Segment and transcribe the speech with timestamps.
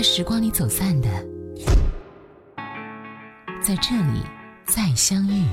[0.00, 1.10] 在时光里走散的，
[3.62, 4.22] 在这里
[4.64, 5.44] 再相遇。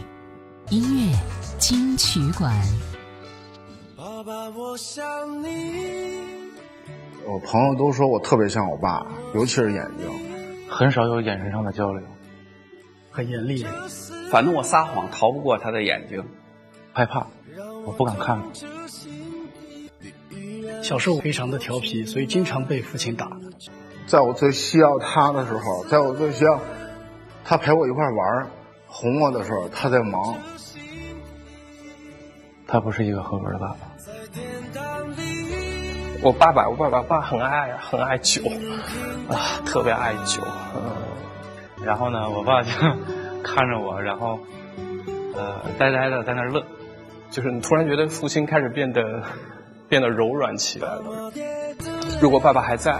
[0.69, 1.17] 音乐
[1.59, 2.49] 金曲馆。
[3.97, 6.21] 爸爸，我想你。
[7.27, 9.05] 我朋友都说我特别像我爸，
[9.35, 10.07] 尤其是眼睛，
[10.69, 12.01] 很少有眼神上的交流，
[13.11, 13.65] 很严厉。
[14.31, 16.23] 反正我撒谎逃不过他的眼睛，
[16.93, 17.27] 害怕，
[17.85, 18.41] 我不敢看。
[20.81, 23.37] 小时候非常的调皮，所以经常被父亲打。
[24.07, 26.57] 在我最需要他的时候，在我最需要
[27.43, 28.47] 他陪我一块玩、
[28.87, 30.35] 哄我的时候，他在忙。
[32.65, 33.77] 他不是一个合格的爸爸。
[36.23, 38.41] 我爸爸，我爸爸爸很爱，很爱酒，
[39.29, 40.41] 啊，特别爱酒。
[41.83, 42.69] 然后呢，我爸就
[43.43, 44.39] 看着我，然后
[45.35, 46.63] 呃，呆呆的在那乐，
[47.29, 49.23] 就是你突然觉得父亲开始变得
[49.89, 51.03] 变得柔软起来了。
[52.21, 52.93] 如果爸爸还在。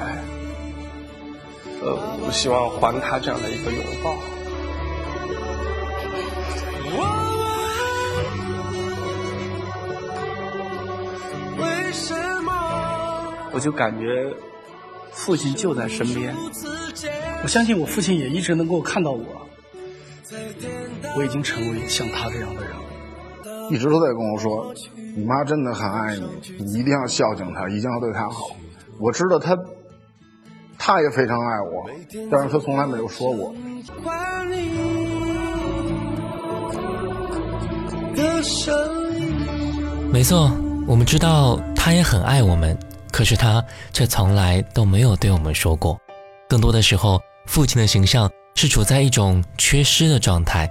[1.79, 1.95] 呃，
[2.25, 4.13] 我希望还他这样的一个拥抱。
[13.53, 14.05] 我就感觉
[15.11, 16.35] 父亲就在身边，
[17.41, 19.25] 我相信我父亲也一直能够看到我。
[21.15, 24.71] 我已经成为像他这样的人，一直都在跟我说
[25.15, 26.23] ：“你妈真的很爱你，
[26.59, 28.49] 你一定要孝敬她，一定要对她好。”
[29.01, 29.55] 我知道她
[30.89, 31.83] 他也非常爱我，
[32.31, 33.53] 但是他从来没有说过。
[40.13, 40.49] 没错，
[40.87, 42.77] 我们知道他也很爱我们，
[43.11, 45.99] 可是他却从来都没有对我们说过。
[46.47, 50.69] 更多的时候，父亲的形象是处在一种缺失的状态，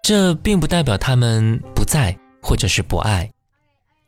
[0.00, 3.28] 这并不代表他们不在或者是不爱。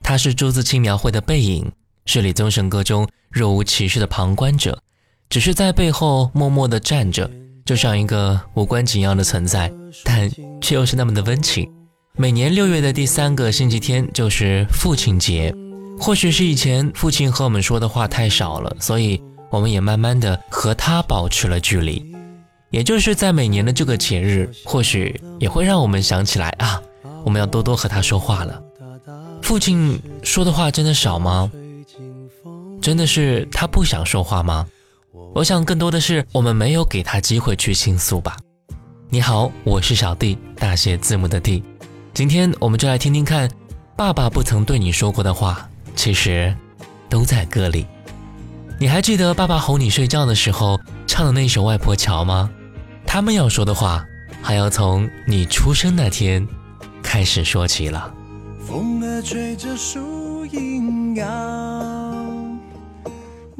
[0.04, 1.68] 他是朱自清描绘的背影，
[2.06, 4.80] 是李宗盛歌中若无其事的旁观者。
[5.30, 7.30] 只是在背后默默的站着，
[7.66, 9.70] 就像一个无关紧要的存在，
[10.02, 10.30] 但
[10.62, 11.70] 却又是那么的温情。
[12.16, 15.54] 每年六月的第三个星期天就是父亲节。
[16.00, 19.20] 或许是以前父亲和我们说的话太少了，所以
[19.50, 22.12] 我们也慢慢的和他保持了距离。
[22.70, 26.80] 也就是在每年的这个节日，或许也会让我们想起来啊，
[27.24, 28.62] 我们要多多和他说话了。
[29.42, 31.50] 父亲说的话真的少吗？
[32.80, 34.64] 真的是他不想说话吗？
[35.34, 38.36] 我想更多的是我们没有给他机会去倾诉吧。
[39.10, 41.62] 你好，我是小 D，大写字母的 D。
[42.14, 43.48] 今天我们就来听听看，
[43.96, 46.54] 爸爸不曾对你说过的话，其实
[47.08, 47.86] 都在歌里。
[48.78, 52.50] 你还记得爸爸哄你睡觉的时候唱的那首《外婆桥》吗？
[53.06, 54.04] 他们要说的话，
[54.42, 56.46] 还要从你出生那天
[57.02, 58.12] 开始说起了。
[58.66, 60.44] 风儿吹着树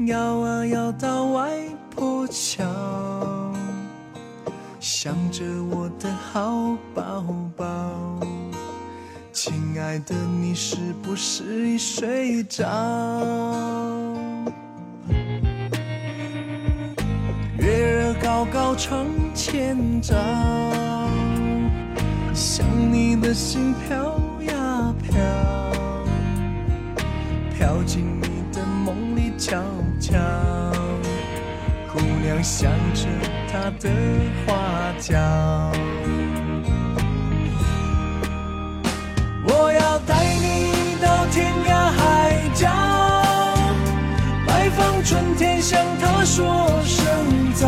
[0.07, 1.51] 摇啊摇到外
[1.93, 2.63] 婆桥，
[4.79, 7.21] 想着我的好宝
[7.57, 7.67] 宝，
[9.33, 12.63] 亲爱的你是不是已睡着？
[17.57, 19.05] 月儿高高窗
[19.35, 20.15] 前照，
[22.33, 24.01] 想你的心飘
[24.47, 25.48] 呀飘。
[32.41, 33.05] 想着
[33.51, 33.89] 他的
[34.47, 34.55] 花
[34.97, 35.13] 轿，
[39.47, 42.69] 我要带你到天涯海角，
[44.47, 47.67] 拜访春天，向他说声早。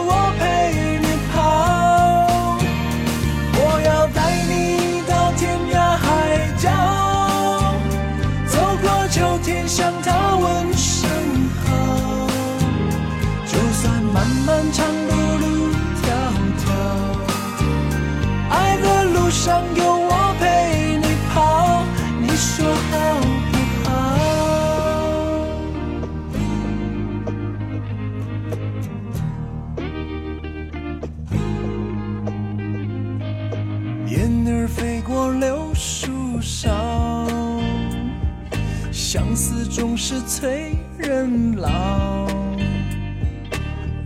[40.07, 41.71] 是催人老，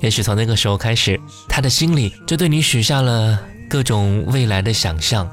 [0.00, 1.20] 也许从那个时候开始，
[1.50, 5.28] 他的心里就对你许下了各种未来的想象。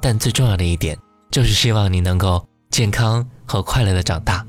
[0.00, 0.96] 但最重要的一点。
[1.30, 4.44] 就是希望你能够健康和快乐的长大。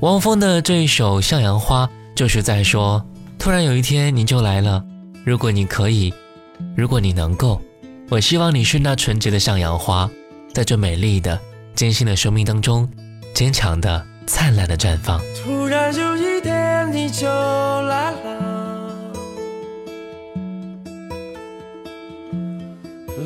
[0.00, 3.04] 汪峰的这一首《向阳花》就是在说，
[3.38, 4.82] 突然有一天你就来了。
[5.24, 6.12] 如果你可以，
[6.76, 7.62] 如果你能够，
[8.10, 10.10] 我希望你是那纯洁的向阳花，
[10.52, 11.38] 在这美丽的、
[11.76, 12.88] 艰辛的生命当中，
[13.32, 15.20] 坚强的、灿烂的绽放。
[15.44, 18.68] 突然有一天你就来了，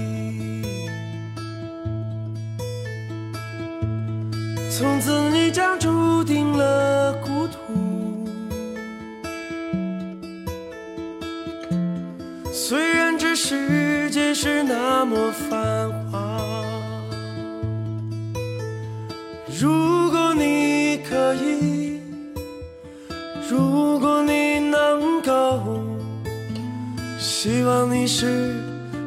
[4.69, 7.57] 从此你将注定了孤独。
[12.53, 16.43] 虽然这世界是那么繁华，
[19.61, 22.01] 如果你可以，
[23.49, 25.61] 如果你能够，
[27.17, 28.66] 希望你是。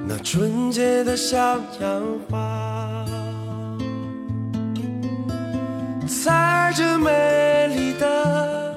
[0.10, 1.40] 那纯洁的向
[1.80, 3.06] 阳花，
[6.26, 8.76] 在这美丽的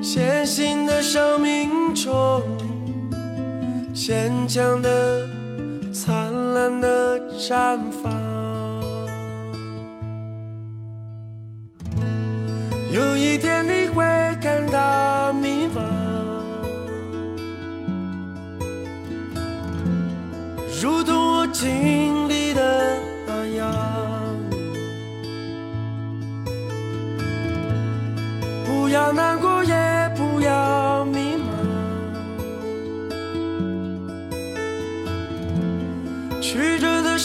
[0.00, 2.40] 艰辛的生命中，
[3.92, 5.26] 坚强的、
[5.92, 6.14] 灿
[6.54, 8.12] 烂的绽放。
[12.92, 14.04] 有一天你会
[14.40, 15.15] 看到。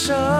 [0.06, 0.31] show.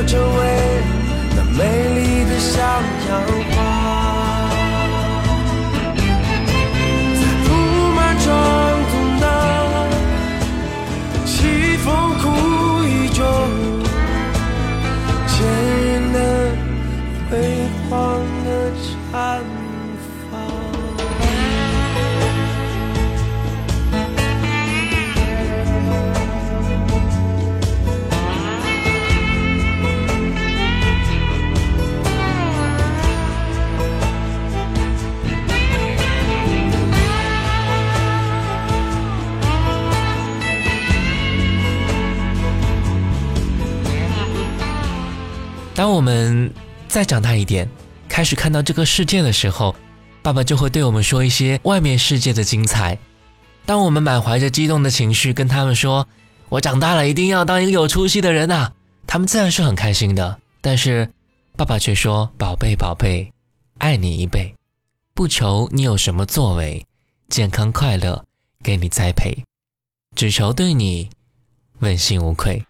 [0.05, 0.47] 周围
[1.37, 1.65] 那美
[1.95, 2.83] 丽的阳
[3.47, 3.58] 光。
[45.79, 46.53] 当我们
[46.89, 47.69] 再长大一点，
[48.09, 49.73] 开始看到这个世界的时候，
[50.25, 52.99] 爸爸就会对我们说一些外面世界的精彩。
[53.65, 56.09] 当我们满怀着激动的情绪跟他们说
[56.51, 58.73] ：“我长大了一定要当一个有出息的人啊！”
[59.07, 61.11] 他们自然是很开心的，但是
[61.57, 63.33] 爸爸却说：“宝贝，宝贝，
[63.79, 64.53] 爱你一辈，
[65.15, 66.85] 不求你有什么作为，
[67.29, 68.25] 健康快乐，
[68.65, 69.45] 给你栽培，
[70.17, 71.11] 只求对你，
[71.79, 72.65] 问心无愧。”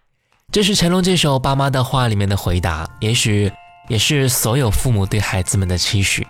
[0.51, 3.51] 这是成龙这首《爸妈的话》里面的回答，也许
[3.87, 6.25] 也是所有父母对孩子们的期许。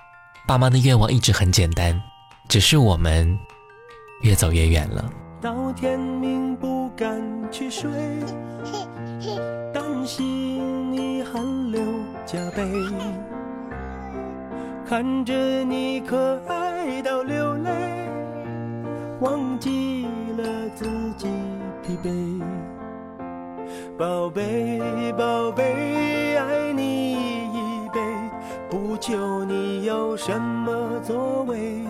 [0.46, 1.98] 爸妈的愿望一直很简单，
[2.50, 3.34] 只是我们
[4.22, 5.06] 越走越远了。
[14.86, 15.26] 看
[15.72, 16.42] 你可
[17.06, 17.56] 到流
[19.22, 20.44] 忘了
[20.76, 20.86] 自
[21.18, 21.28] 己
[21.86, 22.44] 疲
[23.98, 24.80] 宝贝，
[25.18, 28.00] 宝贝，爱你一杯，
[28.70, 31.84] 不求你有什么作为，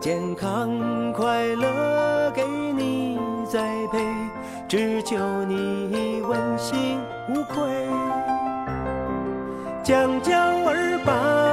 [0.00, 3.18] 健康快乐给你
[3.50, 3.60] 栽
[3.92, 3.98] 培，
[4.68, 6.98] 只求你问心
[7.30, 7.64] 无愧，
[9.82, 11.43] 将将儿吧。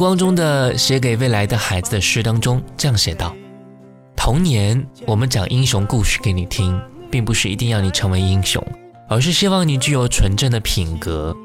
[0.00, 3.36] 余光中的《写给未来的孩子的诗》当中这样写道
[4.16, 6.80] ：“童年，我们讲英雄故事给你听，
[7.10, 8.66] 并不是一定要你成为英雄，
[9.10, 11.36] 而是希望你具有纯正的品格。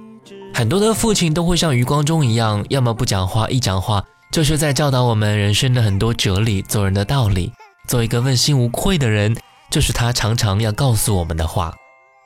[0.53, 7.51] 很多的父亲都会像余光中一样，要么不讲话，一讲话就是在教导我们人生的很多哲理、做人的道理，
[7.89, 9.35] 做一个问心无愧的人，
[9.69, 11.73] 这是他常常要告诉我们的话。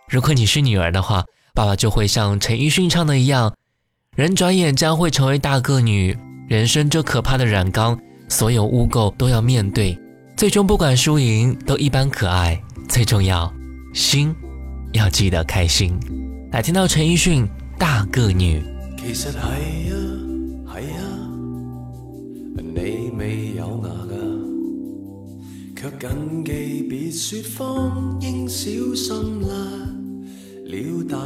[0.08, 3.56] 如果你是女儿的话，爸爸就会像陈奕迅唱的一样。”
[4.20, 6.14] 人转眼将会成为大个女
[6.50, 7.98] 人生这可怕的染缸
[8.28, 9.98] 所有污垢都要面对
[10.36, 13.50] 最终不管输赢都一般可爱最重要
[13.94, 14.36] 心
[14.92, 15.98] 要记得开心
[16.52, 17.48] 打听到陈奕迅
[17.78, 18.62] 大个女
[19.02, 19.96] 其实系啊
[20.74, 21.02] 系啊
[22.58, 29.56] 你未有牙噶却谨记别说风英小心啦
[30.66, 31.18] 了大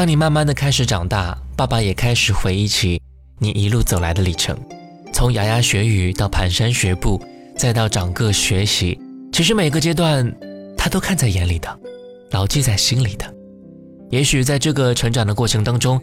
[0.00, 3.02] 当你慢慢的开始长大，爸爸也开始回忆起
[3.38, 4.56] 你一路走来的里程，
[5.12, 7.22] 从牙牙学语到蹒跚学步，
[7.54, 8.98] 再到长个学习，
[9.30, 10.34] 其实每个阶段
[10.74, 11.68] 他都看在眼里的，
[12.30, 13.26] 牢记在心里的。
[14.08, 16.00] 也许在这个成长的过程当中，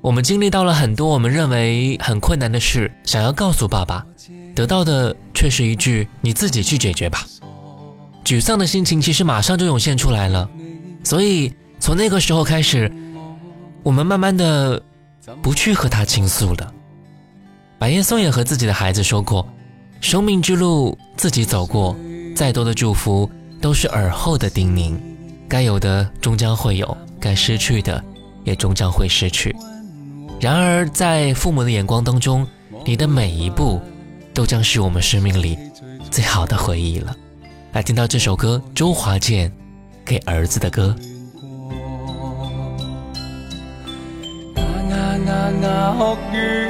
[0.00, 4.06] 我们经历到了很多我们认为很困难的事，想要告诉爸爸，
[4.54, 7.26] 得到的却是一句“你自己去解决吧”。
[8.24, 10.48] 沮丧的心情其实马上就涌现出来了，
[11.04, 12.90] 所以从那个时候开始。
[13.84, 14.82] 我们慢慢的，
[15.42, 16.72] 不去和他倾诉了。
[17.78, 19.46] 白岩松也和自己的孩子说过，
[20.00, 21.94] 生命之路自己走过，
[22.34, 24.96] 再多的祝福都是耳后的叮咛，
[25.46, 28.02] 该有的终将会有，该失去的
[28.42, 29.54] 也终将会失去。
[30.40, 32.46] 然而，在父母的眼光当中，
[32.86, 33.78] 你的每一步，
[34.32, 35.58] 都将是我们生命里
[36.10, 37.14] 最好的回忆了。
[37.74, 39.52] 来，听到这首歌，周华健
[40.06, 40.96] 给儿子的歌。
[45.44, 46.68] 牙牙学语，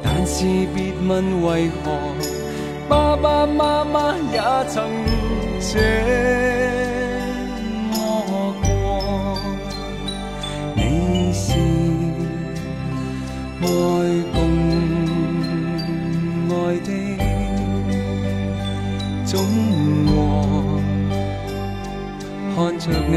[0.04, 1.90] 但是别问为何，
[2.88, 4.84] 爸爸妈妈也曾
[5.60, 5.78] 这
[7.90, 9.38] 么过。
[10.76, 11.58] 你是
[13.62, 14.32] 爱。
[14.32, 14.49] 共。
[22.68, 23.16] 看着你，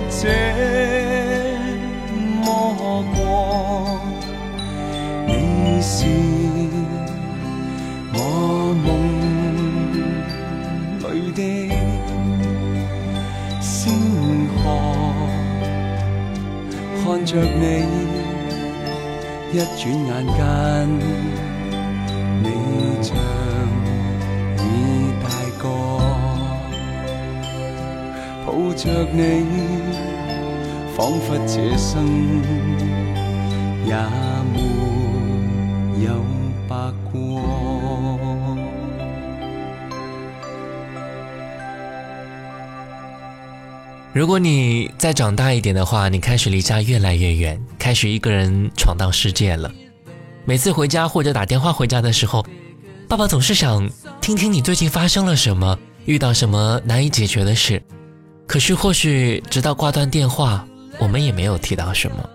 [0.09, 0.27] 这
[2.45, 3.23] 么过。
[5.27, 6.05] 你是
[8.13, 8.19] 我
[8.83, 8.89] 梦
[10.99, 11.01] 里
[11.33, 11.41] 的
[13.61, 13.73] 星
[14.63, 14.63] 河，
[17.03, 18.10] 看着你。
[19.53, 20.89] 一转眼间，
[22.41, 23.15] 你像
[24.55, 25.67] 已大个，
[28.45, 29.43] 抱着你，
[30.95, 32.07] 仿佛这生
[33.85, 34.30] 也。
[44.13, 49.71] 如果你再长大一点的话，你开始离家越来越远，开始一个人闯荡世界了。
[50.43, 52.45] 每次回家或者打电话回家的时候，
[53.07, 57.81] 爸爸总是想听听你最近发生了什么，遇到什么难以解决的事。
[58.45, 60.67] 可是或许直到挂断电话，
[60.99, 62.29] 我们也没有提到什么。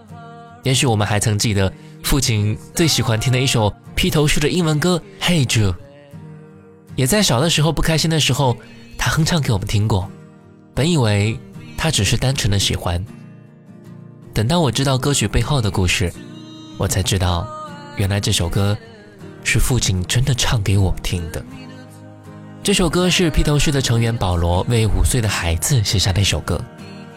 [0.63, 1.71] 也许我们还曾记得
[2.03, 5.73] 父亲最喜欢听的一首披头士的英文歌《Hey Jude》，
[6.97, 8.57] 也在小的时候不开心的时候，
[8.97, 10.11] 他哼唱给我们听过。
[10.73, 11.39] 本以为。
[11.87, 13.01] 他只是单纯的喜欢。
[14.35, 16.13] 等到我知道歌曲背后的故事，
[16.79, 17.47] 我才知道，
[17.95, 18.77] 原来这首歌
[19.45, 21.41] 是父亲真的唱给我听的。
[22.61, 26.61] 这首歌是披头士的成员保罗为五岁的孩子写下的一首歌。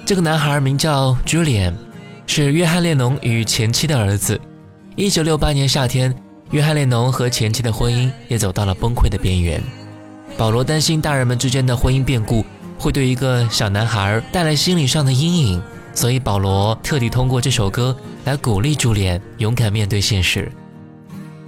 [0.05, 1.73] 这个男孩名叫 Julian，
[2.27, 4.39] 是约翰列侬与前妻的儿子。
[4.95, 6.13] 一九六八年夏天，
[6.51, 9.59] 约翰列侬和前妻的婚姻也走到了崩溃的边缘。
[10.37, 12.45] 保罗担心大人们之间的婚姻变故。
[12.79, 15.61] 会对一个小男孩带来心理上的阴影，
[15.93, 20.49] 所以保罗特地通过这首歌来鼓励朱莉勇敢面对现实。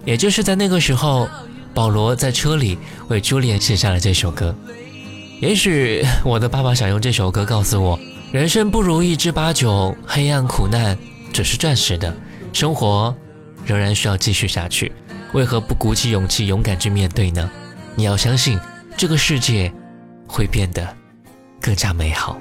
[0.03, 1.29] 也就是在那个时候，
[1.73, 4.53] 保罗在车里为朱莉写下了这首歌。
[5.39, 7.97] 也许我的爸爸想用这首歌告诉我：
[8.33, 10.97] 人生不如意之八九，黑暗苦难
[11.31, 12.13] 只是暂时的，
[12.51, 13.15] 生活
[13.65, 14.91] 仍然需要继续下去。
[15.33, 17.49] 为何不鼓起勇气勇敢去面对呢？
[17.95, 18.59] 你要相信，
[18.97, 19.71] 这个世界
[20.27, 21.00] 会变得。
[21.61, 22.37] 更加美好。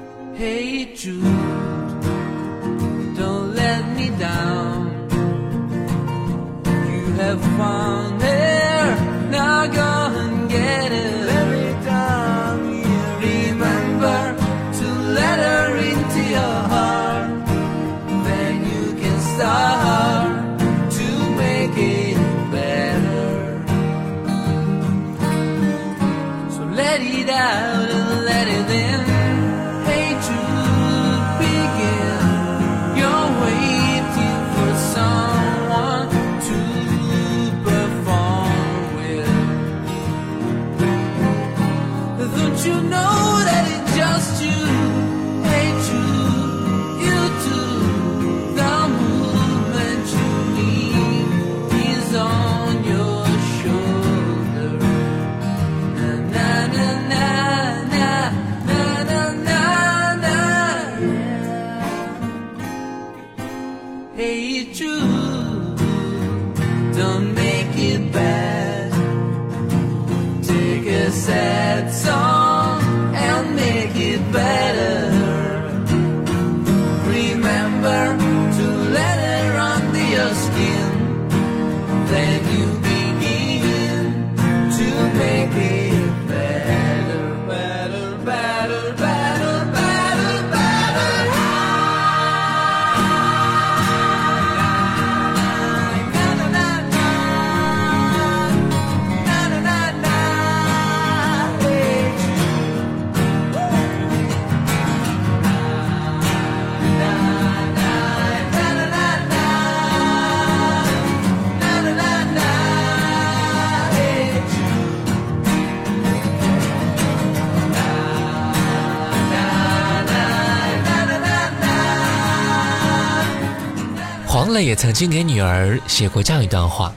[124.80, 126.90] 曾经给女儿写过这样一段话：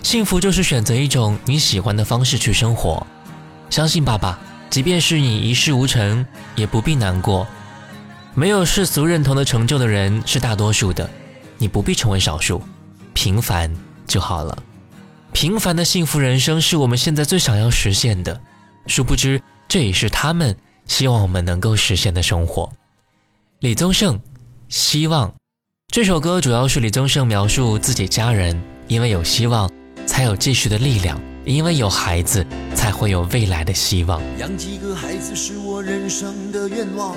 [0.00, 3.04] 幸福就是选择一种你喜欢的方式去生活。
[3.68, 4.38] 相信爸爸，
[4.70, 7.44] 即便是你一事无成，也不必难过。
[8.32, 11.10] 没有世俗认同的成就的人是大多数的，
[11.58, 12.62] 你不必成为少数，
[13.12, 13.74] 平凡
[14.06, 14.62] 就好了。
[15.32, 18.40] 平凡的幸福人生是我们现在最想要实现的，
[18.86, 22.70] 殊不知这也是他们希望我们能够实现的生活。
[23.58, 24.20] 李宗盛，
[24.68, 25.34] 希望。
[25.92, 29.68] 这首歌主要是李宗盛描述自己家人，因为有希望，
[30.06, 34.22] 才有继续的力量；因为有孩子，才会有未来的希望。
[34.38, 37.16] 养几个孩子是我人生的愿望，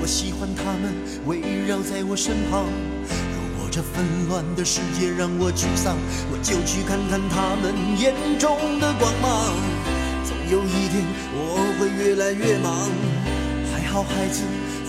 [0.00, 0.94] 我喜欢他们
[1.26, 2.64] 围绕在我身旁。
[3.10, 5.94] 如果这纷乱的世界让我沮丧，
[6.32, 9.52] 我就去看看他们眼中的光芒。
[10.24, 12.88] 总有一天我会越来越忙，
[13.70, 14.40] 还好孩子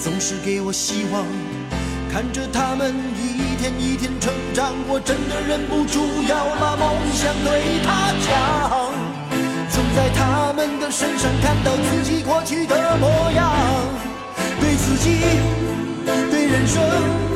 [0.02, 1.28] 总是给我希望。
[2.12, 2.90] 看着他们
[3.22, 8.92] 一天一天成长，我真的忍不住要把梦想对他讲。
[9.70, 13.54] 总在他们的身上看到自己过去的模样，
[14.60, 15.20] 对自己，
[16.34, 17.29] 对人生。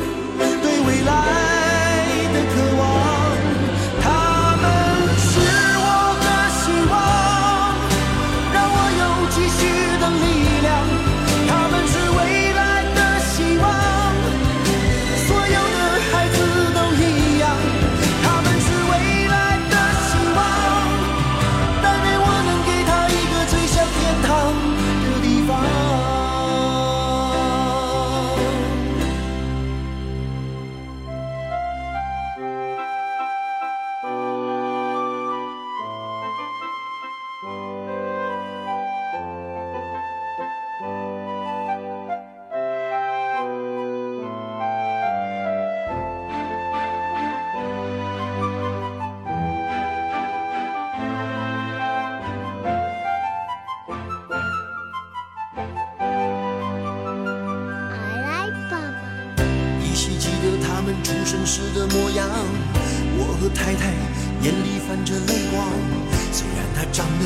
[66.34, 67.24] 虽然她长得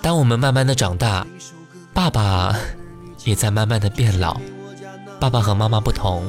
[0.00, 1.26] 当我们慢慢的长大，
[1.92, 2.56] 爸爸
[3.24, 4.40] 也在慢慢的变老。
[5.20, 6.28] 爸爸和妈妈不同，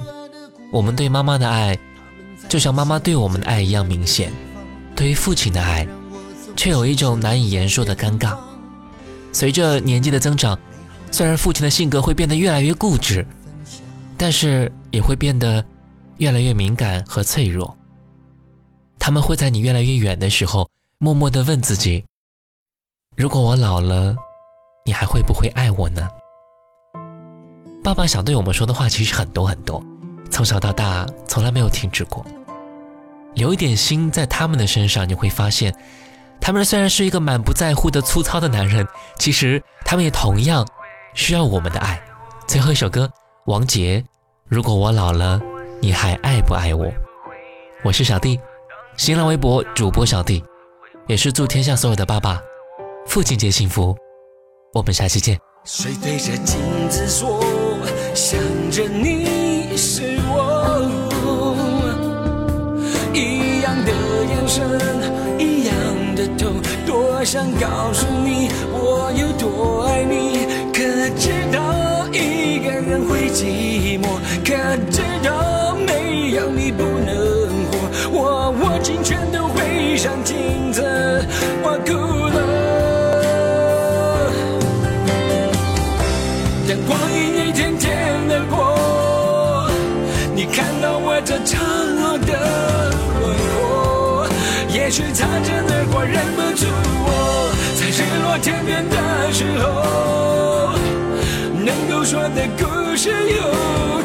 [0.74, 1.78] 我们对妈妈的爱，
[2.48, 4.34] 就像妈妈对我们的爱一样明显。
[4.96, 5.88] 对于父亲的爱，
[6.58, 8.36] 却有一种难以言说的尴尬。
[9.32, 10.58] 随着年纪的增长，
[11.12, 13.26] 虽然父亲的性格会变得越来越固执，
[14.18, 15.64] 但是也会变得
[16.18, 17.78] 越来越敏感和脆弱。
[18.98, 22.04] 他们会在你越来越远的时候，默默地问自己。
[23.20, 24.16] 如果我老了，
[24.86, 26.08] 你还会不会爱我呢？
[27.84, 29.84] 爸爸想对我们说的话其实很多很多，
[30.32, 32.26] 从小到大从来没有停止过。
[33.36, 35.76] 留一点心在他们的身上，你会发现，
[36.40, 40.66] 他们虽然是一个满不在乎的粗糙的男人，其实他们也同样
[41.14, 42.02] 需要我们的爱。
[42.48, 43.12] 最后一首歌，
[43.48, 44.00] 王杰，
[44.48, 45.42] 《如果我老了，
[45.82, 46.86] 你还爱不爱我》。
[47.84, 48.40] 我是小弟，
[48.96, 50.42] 新浪微博主播小弟，
[51.06, 52.42] 也是祝天下所有的爸爸。
[53.10, 53.98] 父亲节幸福
[54.72, 56.60] 我们下期见谁对着镜
[56.92, 57.40] 子说
[58.14, 60.86] 想着你是我
[63.12, 63.92] 一样的
[64.30, 64.80] 眼神
[65.40, 65.74] 一样
[66.16, 66.54] 的痛
[66.86, 70.86] 多想告诉你我有多爱你可
[71.18, 74.54] 知道一个人会寂寞可
[74.92, 80.99] 知道没有你不能活我握紧拳头挥向镜子
[94.90, 100.74] 也许擦肩而过，忍不住我，在日落天边的时候，
[101.60, 103.44] 能够说的故事有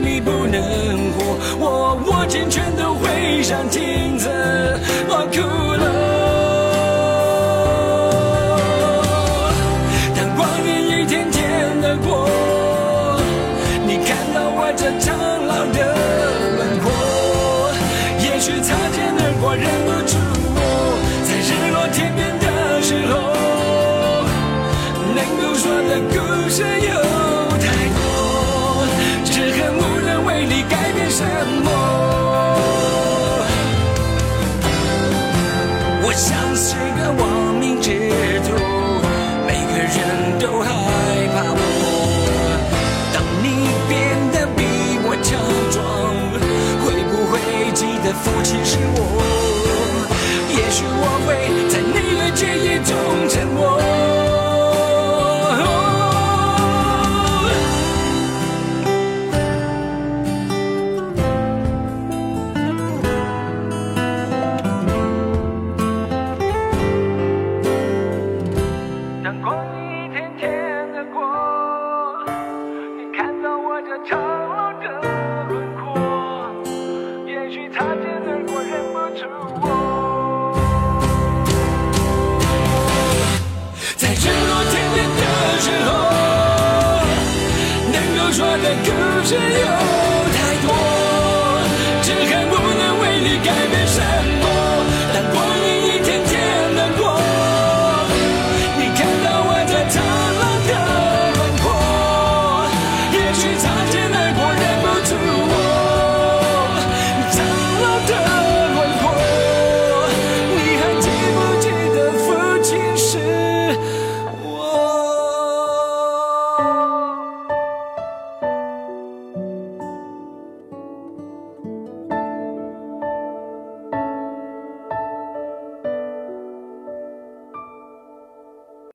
[0.00, 0.62] 你不能
[1.12, 4.43] 活，我握紧拳头会上天。
[48.22, 50.12] 父亲是我，
[50.50, 51.43] 也许我会。